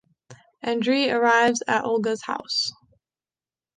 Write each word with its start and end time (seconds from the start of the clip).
Andreï 0.65 1.13
arrives 1.13 1.61
at 1.67 1.83
Olga's 1.85 2.23
house. 2.23 2.71